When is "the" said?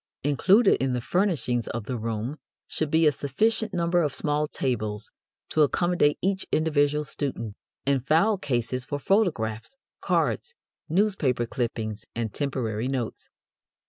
0.93-0.99, 1.85-1.95